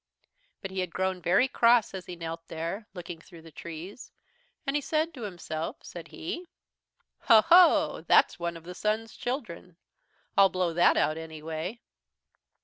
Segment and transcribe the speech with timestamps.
[0.63, 4.11] "But he had grown very cross as he knelt there, looking through the trees,
[4.65, 6.47] and he said to himself, said he:
[7.25, 8.03] "'Ho, ho!
[8.07, 9.77] That's one of the Sun's children.
[10.35, 11.81] I'll blow that out anyway.'